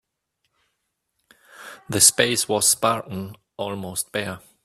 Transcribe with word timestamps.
The 1.87 2.01
space 2.01 2.49
was 2.49 2.67
spartan, 2.67 3.35
almost 3.59 4.11
bare. 4.11 4.39